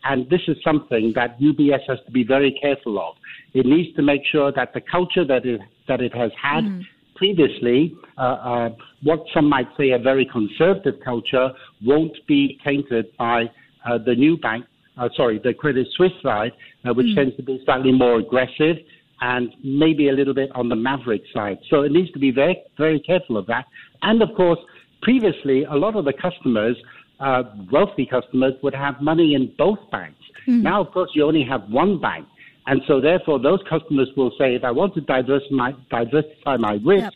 And 0.08 0.28
this 0.30 0.40
is 0.46 0.56
something 0.62 1.12
that 1.16 1.38
UBS 1.40 1.80
has 1.88 1.98
to 2.06 2.12
be 2.12 2.22
very 2.22 2.56
careful 2.62 2.98
of. 2.98 3.16
It 3.54 3.66
needs 3.66 3.94
to 3.96 4.02
make 4.02 4.22
sure 4.30 4.52
that 4.52 4.72
the 4.72 4.80
culture 4.80 5.25
that 5.25 5.44
it, 5.44 5.60
that 5.88 6.00
it 6.00 6.14
has 6.14 6.30
had 6.40 6.64
mm. 6.64 6.82
previously, 7.16 7.96
uh, 8.16 8.20
uh, 8.20 8.68
what 9.02 9.25
some 9.34 9.48
might 9.48 9.66
say 9.76 9.90
a 9.90 9.98
very 9.98 10.25
conservative 10.25 10.94
culture, 11.04 11.50
won't 11.84 12.16
be 12.28 12.58
tainted 12.64 13.06
by 13.16 13.50
uh, 13.84 13.98
the 13.98 14.14
new 14.14 14.36
bank, 14.36 14.64
uh, 14.96 15.08
sorry, 15.16 15.40
the 15.42 15.52
Credit 15.52 15.86
Suisse 15.96 16.12
side, 16.22 16.52
uh, 16.84 16.94
which 16.94 17.06
mm. 17.06 17.16
tends 17.16 17.36
to 17.36 17.42
be 17.42 17.60
slightly 17.64 17.92
more 17.92 18.18
aggressive 18.18 18.76
and 19.20 19.50
maybe 19.64 20.10
a 20.10 20.12
little 20.12 20.34
bit 20.34 20.50
on 20.54 20.68
the 20.68 20.76
maverick 20.76 21.22
side. 21.34 21.58
So 21.68 21.82
it 21.82 21.90
needs 21.90 22.12
to 22.12 22.18
be 22.18 22.30
very, 22.30 22.62
very 22.78 23.00
careful 23.00 23.38
of 23.38 23.46
that. 23.46 23.64
And 24.02 24.22
of 24.22 24.28
course, 24.36 24.58
previously, 25.02 25.64
a 25.64 25.75
lot 25.75 25.96
of 25.96 26.04
the 26.04 26.12
customers 26.12 26.76
uh, 27.20 27.42
wealthy 27.73 28.06
customers 28.06 28.54
would 28.62 28.75
have 28.75 29.00
money 29.00 29.35
in 29.35 29.52
both 29.58 29.78
banks. 29.90 30.20
Mm. 30.46 30.62
Now, 30.62 30.82
of 30.82 30.92
course, 30.92 31.11
you 31.14 31.25
only 31.25 31.44
have 31.44 31.62
one 31.68 32.00
bank. 32.00 32.26
And 32.66 32.82
so, 32.87 33.00
therefore, 33.00 33.38
those 33.38 33.61
customers 33.68 34.08
will 34.16 34.32
say, 34.38 34.54
if 34.54 34.64
I 34.64 34.70
want 34.70 34.94
to 34.94 35.00
diversify 35.00 35.54
my, 35.54 35.73
diversify 35.90 36.56
my 36.56 36.78
risk, 36.85 37.04
yep. 37.04 37.12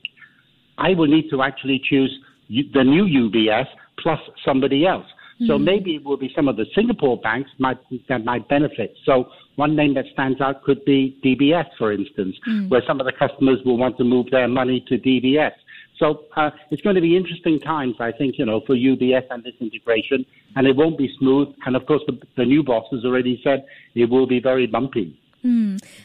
I 0.78 0.90
will 0.94 1.08
need 1.08 1.28
to 1.30 1.42
actually 1.42 1.80
choose 1.88 2.16
the 2.48 2.82
new 2.82 3.04
UBS 3.04 3.66
plus 3.98 4.18
somebody 4.44 4.86
else. 4.86 5.06
Mm. 5.40 5.46
So 5.46 5.58
maybe 5.58 5.96
it 5.96 6.04
will 6.04 6.16
be 6.16 6.30
some 6.34 6.48
of 6.48 6.56
the 6.56 6.66
Singapore 6.74 7.18
banks 7.18 7.50
might, 7.58 7.78
that 8.08 8.24
might 8.24 8.48
benefit. 8.48 8.94
So 9.04 9.26
one 9.56 9.74
name 9.76 9.94
that 9.94 10.04
stands 10.12 10.40
out 10.40 10.62
could 10.64 10.84
be 10.84 11.18
DBS, 11.24 11.66
for 11.78 11.92
instance, 11.92 12.36
mm. 12.48 12.68
where 12.70 12.82
some 12.86 13.00
of 13.00 13.06
the 13.06 13.12
customers 13.12 13.58
will 13.64 13.78
want 13.78 13.96
to 13.98 14.04
move 14.04 14.26
their 14.30 14.48
money 14.48 14.84
to 14.88 14.98
DBS. 14.98 15.52
So 16.00 16.24
uh, 16.34 16.50
it's 16.70 16.80
going 16.80 16.96
to 16.96 17.02
be 17.02 17.16
interesting 17.16 17.60
times, 17.60 17.96
I 18.00 18.10
think, 18.10 18.38
you 18.38 18.46
know, 18.46 18.62
for 18.66 18.74
UBS 18.74 19.26
and 19.30 19.44
this 19.44 19.54
integration, 19.60 20.24
and 20.56 20.66
it 20.66 20.74
won't 20.74 20.96
be 20.96 21.14
smooth. 21.18 21.54
And 21.66 21.76
of 21.76 21.84
course, 21.86 22.02
the, 22.06 22.18
the 22.36 22.44
new 22.44 22.62
boss 22.64 22.86
has 22.90 23.04
already 23.04 23.38
said 23.44 23.66
it 23.94 24.08
will 24.08 24.26
be 24.26 24.40
very 24.40 24.66
bumpy. 24.66 25.20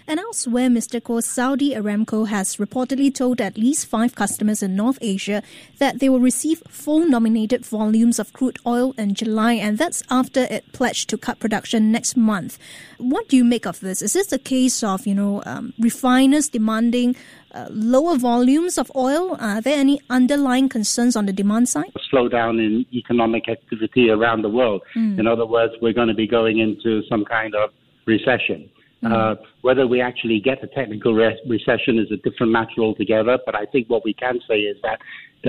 And 0.07 0.19
elsewhere, 0.19 0.69
Mr. 0.69 1.01
Kuo, 1.01 1.21
Saudi 1.21 1.73
Aramco 1.73 2.27
has 2.27 2.57
reportedly 2.57 3.13
told 3.13 3.41
at 3.41 3.57
least 3.57 3.87
five 3.87 4.15
customers 4.15 4.63
in 4.63 4.75
North 4.75 4.97
Asia 5.01 5.43
that 5.79 5.99
they 5.99 6.09
will 6.09 6.19
receive 6.19 6.63
full 6.69 7.05
nominated 7.07 7.65
volumes 7.65 8.19
of 8.19 8.33
crude 8.33 8.59
oil 8.65 8.93
in 8.97 9.13
July, 9.13 9.53
and 9.53 9.77
that's 9.77 10.03
after 10.09 10.47
it 10.49 10.71
pledged 10.71 11.09
to 11.09 11.17
cut 11.17 11.39
production 11.39 11.91
next 11.91 12.15
month. 12.15 12.57
What 12.97 13.27
do 13.27 13.35
you 13.35 13.43
make 13.43 13.65
of 13.65 13.79
this? 13.79 14.01
Is 14.01 14.13
this 14.13 14.31
a 14.31 14.39
case 14.39 14.83
of, 14.83 15.05
you 15.05 15.15
know, 15.15 15.43
um, 15.45 15.73
refiners 15.79 16.49
demanding 16.49 17.15
uh, 17.53 17.67
lower 17.69 18.17
volumes 18.17 18.77
of 18.77 18.91
oil? 18.95 19.35
Are 19.39 19.61
there 19.61 19.77
any 19.77 19.99
underlying 20.09 20.69
concerns 20.69 21.15
on 21.15 21.25
the 21.25 21.33
demand 21.33 21.69
side? 21.69 21.91
slowdown 22.13 22.59
in 22.65 22.85
economic 22.93 23.49
activity 23.49 24.09
around 24.09 24.41
the 24.41 24.49
world. 24.49 24.81
In 25.19 25.27
other 25.27 25.45
words, 25.45 25.73
we're 25.81 25.93
going 25.93 26.07
to 26.07 26.13
be 26.13 26.27
going 26.27 26.59
into 26.59 27.01
some 27.09 27.25
kind 27.25 27.53
of 27.55 27.71
recession. 28.05 28.69
Uh, 29.05 29.35
whether 29.61 29.85
we 29.87 30.01
actually 30.01 30.39
get 30.39 30.63
a 30.63 30.67
technical 30.67 31.13
re- 31.13 31.39
recession 31.47 31.99
is 31.99 32.11
a 32.11 32.17
different 32.27 32.51
matter 32.51 32.79
altogether, 32.79 33.37
but 33.45 33.55
I 33.55 33.65
think 33.65 33.87
what 33.89 34.03
we 34.03 34.13
can 34.13 34.39
say 34.47 34.59
is 34.61 34.77
that 34.81 34.99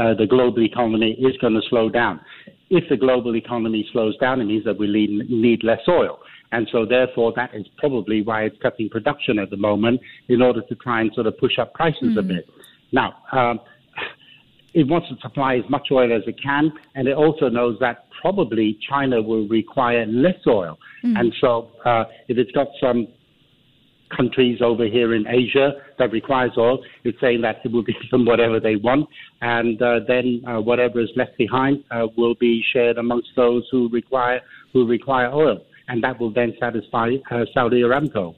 uh, 0.01 0.15
the 0.15 0.27
global 0.27 0.63
economy 0.63 1.13
is 1.13 1.37
going 1.39 1.55
to 1.55 1.63
slow 1.71 1.89
down. 1.89 2.21
If 2.69 2.89
the 2.91 2.97
global 2.97 3.35
economy 3.37 3.89
slows 3.93 4.17
down, 4.19 4.41
it 4.41 4.45
means 4.45 4.65
that 4.65 4.79
we 4.79 4.89
need, 4.89 5.31
need 5.31 5.65
less 5.65 5.81
oil. 5.89 6.19
And 6.53 6.69
so, 6.71 6.85
therefore, 6.85 7.33
that 7.37 7.55
is 7.55 7.67
probably 7.79 8.23
why 8.23 8.43
it's 8.45 8.57
cutting 8.63 8.89
production 8.89 9.39
at 9.39 9.51
the 9.51 9.57
moment 9.57 10.01
in 10.29 10.43
order 10.43 10.63
to 10.63 10.75
try 10.77 11.01
and 11.01 11.11
sort 11.15 11.27
of 11.27 11.37
push 11.39 11.59
up 11.59 11.75
prices 11.75 12.17
a 12.19 12.23
bit. 12.23 12.49
Now, 12.93 13.15
um, 13.33 13.61
it 14.75 14.87
wants 14.87 15.09
to 15.09 15.17
supply 15.21 15.57
as 15.57 15.65
much 15.71 15.89
oil 15.91 16.15
as 16.15 16.23
it 16.27 16.41
can, 16.43 16.73
and 16.95 17.09
it 17.09 17.17
also 17.17 17.49
knows 17.49 17.79
that 17.81 18.07
probably 18.21 18.79
China 18.89 19.21
will 19.23 19.49
require 19.49 20.07
less 20.07 20.39
oil. 20.47 20.79
And 21.03 21.33
so, 21.41 21.71
uh, 21.85 22.05
if 22.29 22.39
it's 22.39 22.51
got 22.53 22.69
some 22.81 23.09
countries 24.15 24.61
over 24.63 24.85
here 24.87 25.15
in 25.15 25.27
Asia 25.27 25.73
that 25.99 26.13
requires 26.13 26.53
oil, 26.57 26.79
it's 27.05 27.21
saying 27.21 27.41
that 27.43 27.57
it 27.65 27.73
will 27.73 27.83
give 27.83 27.97
them 28.11 28.25
whatever 28.25 28.61
they 28.61 28.77
want, 28.77 29.09
and 29.41 29.81
uh, 29.83 30.01
then 30.07 30.43
uh, 30.47 30.61
whatever 30.61 31.01
is 31.01 31.11
left 31.17 31.37
behind 31.39 31.85
uh, 31.91 32.07
will 32.17 32.35
be 32.35 32.63
shared 32.73 32.99
amongst 32.99 33.29
those 33.37 33.67
who 33.71 33.89
require 33.91 34.41
who 34.73 34.87
require 34.87 35.31
oil, 35.33 35.59
and 35.89 36.03
that 36.03 36.19
will 36.21 36.33
then 36.33 36.55
satisfy 36.61 37.15
uh, 37.31 37.45
Saudi 37.55 37.81
Aramco. 37.83 38.35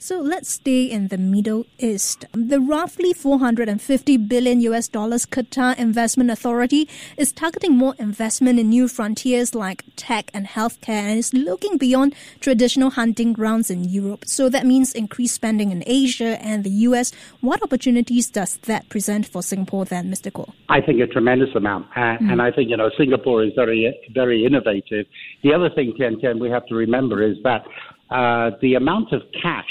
So 0.00 0.20
let's 0.20 0.48
stay 0.48 0.84
in 0.84 1.08
the 1.08 1.18
Middle 1.18 1.66
East. 1.78 2.24
The 2.32 2.60
roughly 2.60 3.12
450 3.12 4.16
billion 4.16 4.60
US 4.60 4.86
dollars 4.86 5.26
Qatar 5.26 5.76
Investment 5.76 6.30
Authority 6.30 6.88
is 7.16 7.32
targeting 7.32 7.76
more 7.76 7.96
investment 7.98 8.60
in 8.60 8.68
new 8.68 8.86
frontiers 8.86 9.56
like 9.56 9.84
tech 9.96 10.30
and 10.32 10.46
healthcare 10.46 11.02
and 11.10 11.18
is 11.18 11.34
looking 11.34 11.78
beyond 11.78 12.14
traditional 12.40 12.90
hunting 12.90 13.32
grounds 13.32 13.70
in 13.70 13.84
Europe. 13.84 14.24
So 14.24 14.48
that 14.48 14.64
means 14.64 14.94
increased 14.94 15.34
spending 15.34 15.72
in 15.72 15.82
Asia 15.84 16.40
and 16.40 16.62
the 16.62 16.70
US. 16.88 17.12
What 17.40 17.60
opportunities 17.62 18.30
does 18.30 18.56
that 18.68 18.88
present 18.88 19.26
for 19.26 19.42
Singapore 19.42 19.84
then, 19.84 20.10
Mr. 20.12 20.30
Kuo? 20.30 20.52
I 20.68 20.80
think 20.80 21.00
a 21.00 21.08
tremendous 21.08 21.54
amount, 21.56 21.86
uh, 21.96 22.18
and 22.20 22.40
I 22.40 22.52
think 22.52 22.70
you 22.70 22.76
know 22.76 22.90
Singapore 22.96 23.42
is 23.42 23.52
very 23.56 23.92
very 24.14 24.46
innovative. 24.46 25.06
The 25.42 25.52
other 25.52 25.70
thing, 25.70 25.92
Ken, 25.98 26.20
Ken, 26.20 26.38
we 26.38 26.48
have 26.50 26.64
to 26.66 26.76
remember 26.76 27.22
is 27.22 27.36
that 27.42 27.64
uh, 28.10 28.50
the 28.62 28.74
amount 28.74 29.12
of 29.12 29.22
cash 29.42 29.64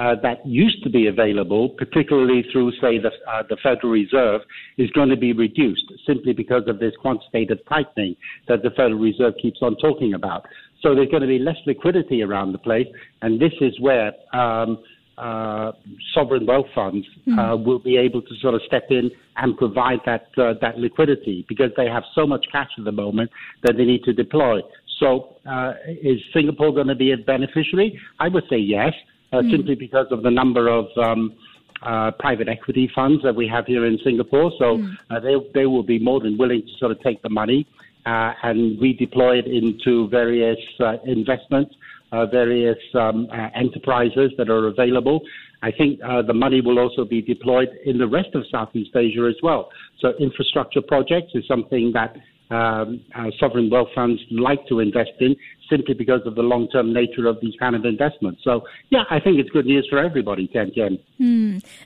uh, 0.00 0.14
that 0.22 0.46
used 0.46 0.82
to 0.84 0.90
be 0.90 1.08
available, 1.08 1.70
particularly 1.70 2.44
through, 2.52 2.70
say, 2.80 2.98
the, 2.98 3.10
uh, 3.30 3.42
the 3.48 3.56
Federal 3.62 3.92
Reserve, 3.92 4.42
is 4.76 4.90
going 4.90 5.08
to 5.08 5.16
be 5.16 5.32
reduced 5.32 5.92
simply 6.06 6.32
because 6.32 6.62
of 6.68 6.78
this 6.78 6.92
quantitative 7.00 7.58
tightening 7.68 8.14
that 8.46 8.62
the 8.62 8.70
Federal 8.70 8.98
Reserve 8.98 9.34
keeps 9.42 9.58
on 9.60 9.76
talking 9.76 10.14
about. 10.14 10.46
So 10.82 10.94
there's 10.94 11.08
going 11.08 11.22
to 11.22 11.28
be 11.28 11.40
less 11.40 11.56
liquidity 11.66 12.22
around 12.22 12.52
the 12.52 12.58
place, 12.58 12.86
and 13.22 13.40
this 13.40 13.52
is 13.60 13.78
where 13.80 14.12
um, 14.32 14.78
uh, 15.18 15.72
sovereign 16.14 16.46
wealth 16.46 16.66
funds 16.74 17.04
uh, 17.36 17.56
will 17.56 17.80
be 17.80 17.96
able 17.96 18.22
to 18.22 18.34
sort 18.40 18.54
of 18.54 18.60
step 18.66 18.84
in 18.90 19.10
and 19.36 19.56
provide 19.56 19.98
that 20.06 20.28
uh, 20.38 20.54
that 20.60 20.78
liquidity 20.78 21.44
because 21.48 21.70
they 21.76 21.86
have 21.86 22.04
so 22.14 22.24
much 22.24 22.46
cash 22.52 22.70
at 22.78 22.84
the 22.84 22.92
moment 22.92 23.28
that 23.64 23.76
they 23.76 23.84
need 23.84 24.04
to 24.04 24.12
deploy. 24.12 24.60
So, 24.98 25.36
uh, 25.48 25.74
is 25.86 26.20
Singapore 26.32 26.72
going 26.72 26.88
to 26.88 26.94
be 26.94 27.12
a 27.12 27.16
beneficiary? 27.16 27.98
I 28.18 28.28
would 28.28 28.44
say 28.50 28.56
yes, 28.56 28.92
uh, 29.32 29.42
simply 29.50 29.74
because 29.74 30.06
of 30.10 30.22
the 30.22 30.30
number 30.30 30.68
of 30.68 30.86
um, 30.96 31.34
uh, 31.82 32.10
private 32.18 32.48
equity 32.48 32.90
funds 32.94 33.22
that 33.22 33.34
we 33.34 33.46
have 33.46 33.66
here 33.66 33.84
in 33.86 33.98
Singapore. 34.02 34.52
So 34.58 34.84
uh, 35.10 35.20
they 35.20 35.36
they 35.54 35.66
will 35.66 35.82
be 35.82 35.98
more 35.98 36.20
than 36.20 36.36
willing 36.36 36.62
to 36.62 36.72
sort 36.78 36.92
of 36.92 37.00
take 37.02 37.22
the 37.22 37.30
money 37.30 37.66
uh, 38.06 38.32
and 38.42 38.78
redeploy 38.78 39.38
it 39.38 39.46
into 39.46 40.08
various 40.08 40.58
uh, 40.80 40.96
investments, 41.04 41.74
uh, 42.12 42.26
various 42.26 42.78
um, 42.94 43.28
uh, 43.30 43.48
enterprises 43.54 44.32
that 44.38 44.48
are 44.48 44.66
available. 44.66 45.20
I 45.62 45.72
think 45.72 46.00
uh, 46.02 46.22
the 46.22 46.34
money 46.34 46.60
will 46.60 46.78
also 46.78 47.04
be 47.04 47.20
deployed 47.20 47.68
in 47.84 47.98
the 47.98 48.06
rest 48.06 48.28
of 48.34 48.44
Southeast 48.50 48.94
Asia 48.94 49.26
as 49.28 49.36
well. 49.42 49.70
So 50.00 50.12
infrastructure 50.20 50.80
projects 50.80 51.32
is 51.34 51.46
something 51.48 51.92
that 51.94 52.16
um, 52.50 53.00
uh, 53.14 53.30
sovereign 53.38 53.70
wealth 53.70 53.88
funds 53.94 54.20
like 54.30 54.66
to 54.68 54.80
invest 54.80 55.12
in 55.20 55.36
simply 55.68 55.94
because 55.94 56.22
of 56.24 56.34
the 56.34 56.42
long-term 56.42 56.92
nature 56.92 57.26
of 57.26 57.38
these 57.40 57.54
kind 57.58 57.76
of 57.76 57.84
investments. 57.84 58.40
So, 58.42 58.64
yeah, 58.90 59.04
I 59.10 59.20
think 59.20 59.38
it's 59.38 59.50
good 59.50 59.66
news 59.66 59.86
for 59.90 59.98
everybody, 59.98 60.48
Ken 60.48 60.70
Ken. 60.74 60.98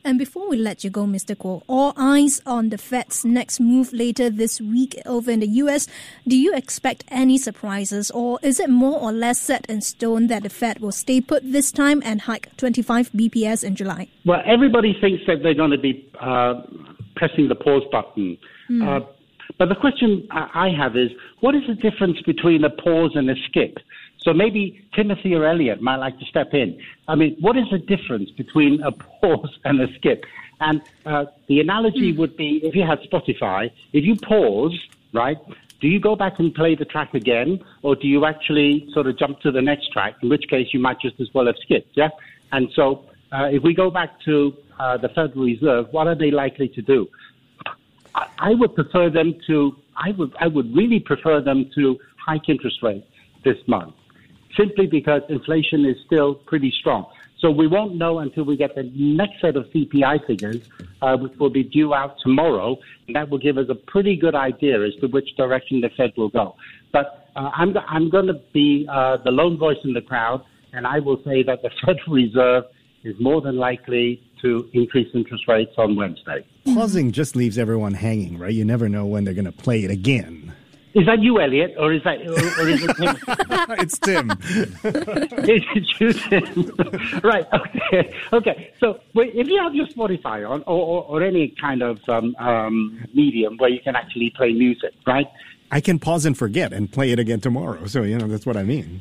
And 0.04 0.19
before 0.19 0.49
we 0.49 0.57
let 0.57 0.85
you 0.85 0.90
go, 0.90 1.04
Mr. 1.04 1.35
Kuo, 1.35 1.62
all 1.66 1.92
eyes 1.97 2.40
on 2.47 2.69
the 2.69 2.78
Fed's 2.78 3.25
next 3.25 3.61
move 3.61 3.92
later 3.92 4.31
this 4.31 4.61
week 4.61 5.00
over 5.07 5.31
in 5.31 5.40
the 5.40 5.49
US. 5.49 5.88
Do 6.26 6.37
you 6.37 6.54
expect 6.54 7.04
any 7.09 7.38
surprises, 7.38 8.11
or 8.11 8.38
is 8.42 8.61
it 8.61 8.71
more 8.71 9.00
or 9.00 9.12
less 9.12 9.40
set 9.40 9.66
in 9.66 9.81
stone 9.81 10.28
that 10.28 10.45
the 10.45 10.50
Fed 10.50 10.78
will 10.78 10.92
stay 10.92 11.21
put 11.21 11.42
this 11.50 11.73
time 11.73 12.02
and 12.04 12.23
hike 12.23 12.57
25 12.57 13.11
BPS 13.12 13.64
in 13.64 13.75
July? 13.75 14.09
Well, 14.25 14.42
everybody 14.47 14.97
thinks 15.00 15.25
that 15.26 15.42
they're 15.42 15.54
going 15.54 15.71
to 15.71 15.78
be 15.78 16.09
uh, 16.21 16.62
pressing 17.16 17.49
the 17.49 17.54
pause 17.57 17.83
button. 17.90 18.38
Uh, 18.83 19.00
but 19.62 19.69
the 19.69 19.76
question 19.76 20.26
I 20.33 20.71
have 20.76 20.97
is, 20.97 21.12
what 21.38 21.54
is 21.54 21.62
the 21.69 21.76
difference 21.76 22.21
between 22.23 22.64
a 22.64 22.71
pause 22.71 23.12
and 23.14 23.31
a 23.31 23.37
skip? 23.47 23.78
So 24.19 24.35
maybe 24.35 24.85
Timothy 24.92 25.37
or 25.37 25.47
Elliot 25.47 25.81
might 25.81 25.99
like 25.99 26.19
to 26.19 26.25
step 26.25 26.52
in. 26.52 26.81
I 27.07 27.14
mean, 27.14 27.37
what 27.38 27.57
is 27.57 27.66
the 27.71 27.78
difference 27.78 28.33
between 28.33 28.83
a 28.83 28.90
pause 29.21 29.57
and 29.64 29.81
a 29.81 29.87
skip? 29.95 30.25
And 30.59 30.83
uh, 31.07 31.26
the 31.47 31.61
analogy 31.61 32.11
would 32.11 32.37
be 32.37 32.61
if 32.64 32.75
you 32.75 32.85
had 32.85 32.99
Spotify, 33.02 33.71
if 33.92 34.04
you 34.04 34.16
pause, 34.16 34.76
right, 35.12 35.38
do 35.81 35.87
you 35.87 36.00
go 36.00 36.16
back 36.16 36.40
and 36.40 36.52
play 36.52 36.75
the 36.75 36.85
track 36.85 37.14
again, 37.14 37.62
or 37.83 37.95
do 37.95 38.09
you 38.09 38.25
actually 38.25 38.88
sort 38.92 39.07
of 39.07 39.16
jump 39.16 39.42
to 39.42 39.52
the 39.52 39.62
next 39.62 39.92
track, 39.92 40.16
in 40.25 40.28
which 40.28 40.49
case 40.49 40.71
you 40.73 40.81
might 40.81 40.99
just 40.99 41.21
as 41.21 41.28
well 41.33 41.47
have 41.47 41.57
skipped, 41.62 41.97
yeah? 41.97 42.09
And 42.50 42.69
so 42.75 43.04
uh, 43.31 43.45
if 43.45 43.62
we 43.62 43.75
go 43.75 43.92
back 43.92 44.21
to 44.23 44.57
uh, 44.81 44.97
the 44.97 45.09
Federal 45.11 45.45
Reserve, 45.45 45.87
what 45.92 46.09
are 46.09 46.16
they 46.16 46.33
likely 46.33 46.66
to 46.71 46.83
do? 46.83 47.07
I, 48.14 48.54
would 48.54 48.75
prefer 48.75 49.11
them 49.11 49.35
to. 49.47 49.76
I 49.97 50.11
would. 50.12 50.35
I 50.40 50.47
would 50.47 50.75
really 50.75 51.00
prefer 51.00 51.40
them 51.40 51.71
to 51.75 51.99
hike 52.16 52.49
interest 52.49 52.83
rates 52.83 53.07
this 53.45 53.57
month, 53.66 53.95
simply 54.57 54.87
because 54.87 55.23
inflation 55.28 55.85
is 55.85 55.97
still 56.07 56.35
pretty 56.35 56.73
strong. 56.81 57.07
So 57.38 57.50
we 57.50 57.66
won't 57.66 57.97
know 57.97 58.21
until 58.21 58.45
we 58.45 58.57
get 58.57 58.76
the 58.76 58.88
next 58.95 59.40
set 59.40 59.57
of 59.57 59.64
CPI 59.75 60.26
figures, 60.26 60.69
uh, 61.00 61.16
which 61.16 61.37
will 61.40 61.50
be 61.50 61.64
due 61.64 61.92
out 61.92 62.16
tomorrow, 62.23 62.76
and 63.07 63.16
that 63.16 63.28
will 63.28 63.38
give 63.38 63.59
us 63.59 63.66
a 63.69 63.75
pretty 63.75 64.14
good 64.14 64.37
idea 64.37 64.81
as 64.87 64.95
to 65.00 65.09
which 65.09 65.35
direction 65.37 65.81
the 65.81 65.90
Fed 65.97 66.12
will 66.16 66.28
go. 66.28 66.54
But 66.92 67.28
uh, 67.35 67.50
I'm 67.54 67.76
I'm 67.88 68.11
going 68.11 68.28
to 68.28 68.40
be 68.52 68.87
uh, 68.88 69.16
the 69.25 69.31
lone 69.31 69.59
voice 69.59 69.78
in 69.85 69.92
the 69.92 70.02
crowd, 70.02 70.45
and 70.73 70.87
I 70.87 71.00
will 71.00 71.21
say 71.25 71.42
that 71.42 71.62
the 71.62 71.71
Federal 71.85 72.14
Reserve 72.14 72.64
is 73.04 73.16
more 73.19 73.40
than 73.40 73.57
likely 73.57 74.23
to 74.43 74.69
increase 74.73 75.09
interest 75.15 75.49
rates 75.49 75.73
on 75.79 75.97
Wednesday. 75.97 76.45
Pausing 76.65 77.13
just 77.13 77.35
leaves 77.37 77.59
everyone 77.59 77.95
hanging, 77.95 78.39
right? 78.39 78.53
You 78.53 78.65
never 78.65 78.89
know 78.89 79.07
when 79.07 79.25
they're 79.25 79.35
going 79.35 79.47
to 79.47 79.53
play 79.53 79.85
it 79.85 79.91
again. 79.91 80.53
Is 80.95 81.07
that 81.07 81.21
you, 81.21 81.41
Elliot, 81.41 81.75
or 81.79 81.95
is 81.95 82.03
that, 82.05 82.21
or, 82.21 82.33
or 82.33 82.69
is 82.69 82.85
it 82.85 82.97
him? 82.99 83.17
it's 83.79 83.99
Tim. 83.99 84.31
Is 85.49 85.65
it 85.75 86.01
you, 86.01 86.13
Tim? 86.13 87.21
right. 87.25 87.47
Okay. 87.51 88.15
Okay. 88.31 88.73
So 88.79 89.01
if 89.15 89.49
you 89.49 89.63
have 89.63 89.75
your 89.75 89.87
Spotify 89.87 90.49
on, 90.49 90.63
or, 90.67 90.83
or, 90.83 91.05
or 91.05 91.23
any 91.23 91.55
kind 91.59 91.83
of 91.83 91.99
um, 92.09 92.37
um, 92.37 93.07
medium 93.15 93.57
where 93.57 93.71
you 93.71 93.81
can 93.81 93.97
actually 93.97 94.31
play 94.37 94.53
music, 94.53 94.93
right? 95.07 95.27
I 95.71 95.81
can 95.81 95.99
pause 95.99 96.27
and 96.27 96.37
forget 96.37 96.75
and 96.75 96.93
play 96.93 97.11
it 97.11 97.19
again 97.19 97.41
tomorrow. 97.41 97.87
So, 97.87 98.03
you 98.03 98.19
know, 98.19 98.27
that's 98.27 98.45
what 98.45 98.59
I 98.59 98.63
mean. 98.63 99.01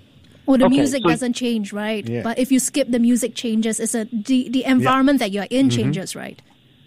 Well, 0.51 0.57
the 0.57 0.65
Okay, 0.65 0.75
music 0.75 1.03
so- 1.03 1.09
doesn't 1.09 1.33
change, 1.33 1.71
right? 1.71 2.07
Yeah. 2.07 2.23
But 2.23 2.37
if 2.37 2.51
you 2.51 2.59
skip 2.59 2.91
the 2.91 2.99
music 2.99 3.35
changes, 3.35 3.79
it's 3.79 3.95
a 3.95 4.03
the, 4.11 4.49
the 4.49 4.65
environment 4.65 5.19
that 5.19 5.31
you're 5.31 5.47
in 5.49 5.69
mm-hmm. 5.69 5.77
changes, 5.77 6.13
right? 6.13 6.41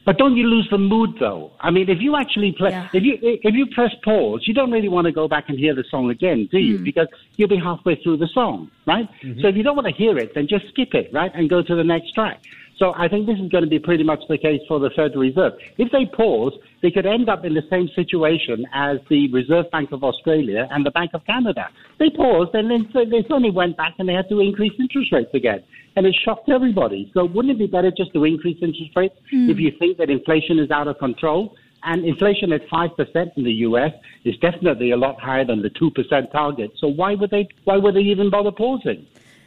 But 0.05 0.19
don't 0.19 0.37
you 0.37 0.47
lose 0.47 0.69
the 0.71 0.77
mood 0.77 1.15
though? 1.19 1.51
I 1.61 1.71
mean, 1.71 1.89
if 1.89 2.03
you 2.03 2.15
actually 2.15 2.53
play, 2.53 2.73
Yeah. 2.73 2.89
if 2.93 3.03
you 3.03 3.15
if 3.23 3.55
you 3.55 3.65
press 3.75 3.93
pause, 4.05 4.43
you 4.47 4.53
don't 4.53 4.71
really 4.71 4.91
want 4.91 5.07
to 5.07 5.13
go 5.13 5.27
back 5.29 5.45
and 5.49 5.59
hear 5.59 5.75
the 5.75 5.85
song 5.91 6.11
again, 6.11 6.47
do 6.53 6.59
you? 6.59 6.77
Hmm. 6.77 6.85
Because 6.85 7.09
you'll 7.37 7.49
be 7.49 7.57
halfway 7.57 7.95
through 8.03 8.19
the 8.19 8.29
song, 8.35 8.71
right? 8.87 9.09
Mm-hmm. 9.23 9.41
So 9.41 9.49
if 9.49 9.57
you 9.57 9.63
don't 9.63 9.77
want 9.77 9.89
to 9.89 9.95
hear 9.95 10.19
it, 10.19 10.35
then 10.35 10.47
just 10.47 10.69
skip 10.69 10.93
it, 10.93 11.11
right, 11.11 11.33
and 11.35 11.49
go 11.49 11.63
to 11.63 11.75
the 11.75 11.85
next 11.85 12.13
track. 12.13 12.45
So 12.79 12.93
I 12.97 13.09
think 13.09 13.27
this 13.27 13.39
is 13.39 13.51
going 13.51 13.65
to 13.65 13.71
be 13.71 13.79
pretty 13.79 14.03
much 14.03 14.21
the 14.29 14.39
case 14.39 14.61
for 14.67 14.81
the 14.81 14.91
Federal 14.91 15.21
Reserve. 15.21 15.53
If 15.79 15.93
they 15.93 16.07
pause, 16.07 16.53
they 16.83 16.91
could 16.91 17.07
end 17.07 17.29
up 17.29 17.45
in 17.45 17.55
the 17.55 17.63
same 17.71 17.89
situation 17.95 18.67
as 18.75 18.99
the 19.09 19.31
Reserve 19.33 19.71
Bank 19.71 19.93
of 19.93 20.03
Australia 20.03 20.69
and 20.71 20.85
the 20.85 20.91
Bank 20.91 21.13
of 21.15 21.25
Canada. 21.25 21.69
They 21.99 22.11
paused 22.11 22.55
and 22.55 22.71
then 22.71 22.91
they 22.93 23.23
suddenly 23.23 23.51
went 23.51 23.77
back 23.77 23.95
and 23.99 24.09
they 24.09 24.13
had 24.13 24.29
to 24.29 24.41
increase 24.41 24.73
interest 24.79 25.13
rates 25.13 25.31
again. 25.35 25.63
And 25.97 26.07
it 26.07 26.17
shocked 26.25 26.49
everybody. 26.49 27.11
So 27.15 27.25
wouldn't 27.25 27.53
it 27.55 27.59
be 27.59 27.67
better 27.69 27.93
just 27.97 28.13
to 28.15 28.25
increase 28.25 28.59
interest 28.61 28.91
rates 28.97 29.15
mm. 29.33 29.49
if 29.49 29.59
you 29.59 29.71
think 29.79 29.99
that 29.99 30.11
inflation 30.11 30.59
is 30.59 30.71
out 30.71 30.89
of 30.89 30.99
control? 30.99 31.55
And 31.85 32.05
inflation 32.05 32.53
at 32.53 32.67
5% 32.69 33.37
in 33.37 33.45
the 33.45 33.53
US 33.69 33.93
is 34.25 34.37
definitely 34.39 34.91
a 34.91 34.97
lot 34.97 35.21
higher 35.21 35.45
than 35.45 35.63
the 35.63 35.71
2% 35.71 36.33
target. 36.33 36.73
So 36.79 36.89
why 36.89 37.15
would 37.15 37.31
they, 37.31 37.47
why 37.65 37.77
would 37.77 37.95
they 37.95 38.01
even 38.01 38.31
bother 38.31 38.51
pausing? 38.51 39.07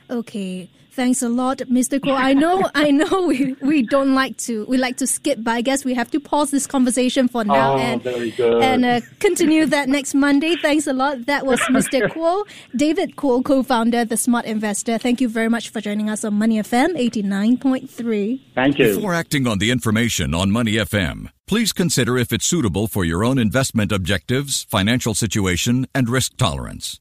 Okay. 0.10 0.70
Thanks 0.98 1.22
a 1.22 1.30
lot, 1.30 1.60
Mr. 1.60 2.00
Kuo. 2.00 2.16
I 2.16 2.34
know, 2.34 2.72
I 2.76 2.90
know 2.90 3.28
we, 3.28 3.54
we 3.62 3.84
don't 3.84 4.16
like 4.16 4.36
to, 4.50 4.66
we 4.66 4.78
like 4.80 4.98
to 4.98 5.06
skip, 5.06 5.38
but 5.44 5.52
I 5.52 5.62
guess 5.62 5.86
we 5.86 5.94
have 5.94 6.10
to 6.10 6.20
pause 6.20 6.50
this 6.50 6.66
conversation 6.66 7.28
for 7.28 7.44
now 7.44 7.74
oh, 7.74 7.78
and, 7.78 8.04
and 8.04 8.84
uh, 8.84 9.02
continue 9.20 9.68
that 9.68 9.90
next 9.90 10.16
Monday. 10.16 10.56
Thanks 10.56 10.88
a 10.88 10.94
lot. 10.94 11.28
That 11.28 11.46
was 11.46 11.60
Mr. 11.70 12.10
Kuo, 12.10 12.48
David 12.76 13.16
Kuo, 13.16 13.46
co-founder 13.46 14.06
The 14.06 14.18
Smart 14.18 14.46
Investor. 14.46 14.98
Thank 14.98 15.22
you 15.22 15.30
very 15.30 15.50
much 15.50 15.70
for 15.70 15.82
joining 15.82 16.10
us 16.10 16.24
on 16.24 16.34
Money 16.34 16.58
FM 16.58 16.98
89.3. 16.98 18.42
Thank 18.56 18.80
you. 18.80 18.96
Before 18.96 19.14
acting 19.14 19.46
on 19.46 19.60
the 19.60 19.70
information 19.70 20.34
on 20.34 20.50
Money 20.50 20.74
FM, 20.78 21.30
please 21.46 21.74
consider 21.74 22.18
if 22.18 22.34
it's 22.34 22.48
suitable 22.48 22.88
for 22.88 23.06
your 23.06 23.24
own 23.24 23.38
investment 23.38 23.92
objectives, 23.92 24.64
financial 24.64 25.14
situation, 25.14 25.86
and 25.94 26.10
risk 26.10 26.38
tolerance. 26.38 26.96